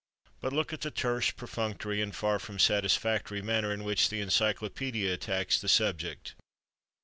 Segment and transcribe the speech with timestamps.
[0.39, 5.13] But look at the terse, perfunctory, and far from satisfactory manner in which the Encyclopædia
[5.13, 6.33] attacks the subject.